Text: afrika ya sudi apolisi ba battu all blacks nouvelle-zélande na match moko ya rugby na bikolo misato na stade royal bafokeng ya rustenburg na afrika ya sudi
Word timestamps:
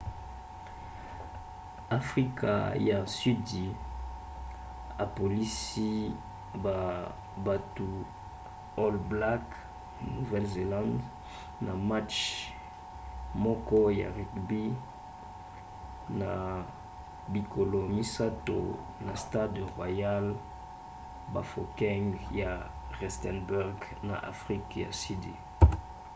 afrika 1.99 2.53
ya 2.89 2.99
sudi 3.17 3.65
apolisi 5.03 5.89
ba 6.63 6.77
battu 7.45 7.89
all 8.81 8.95
blacks 9.11 9.57
nouvelle-zélande 10.13 11.03
na 11.65 11.71
match 11.89 12.17
moko 13.43 13.79
ya 13.99 14.07
rugby 14.17 14.65
na 16.21 16.31
bikolo 17.33 17.79
misato 17.95 18.59
na 19.05 19.13
stade 19.23 19.61
royal 19.77 20.25
bafokeng 21.33 22.07
ya 22.41 22.51
rustenburg 22.99 23.77
na 24.07 24.15
afrika 24.31 24.73
ya 24.83 24.91
sudi 25.01 25.33